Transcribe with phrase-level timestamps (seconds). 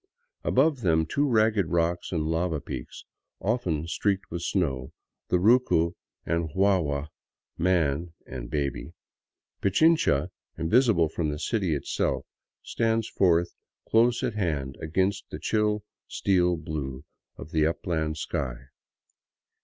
[0.43, 3.05] Above them two ragged rock and lava peaks,
[3.39, 4.91] often streaked with snow,
[5.27, 5.93] the Rucu
[6.25, 7.09] and Guagua
[7.55, 8.93] ("Man" and "Baby")
[9.61, 12.25] Pichincha, invisible from the city itself,
[12.63, 13.53] stand forth
[13.87, 17.05] close at hand against the chill steel blue
[17.37, 18.55] of the upland sky.